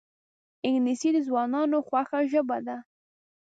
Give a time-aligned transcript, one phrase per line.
[0.67, 2.77] انګلیسي د ځوانانو خوښه ژبه ده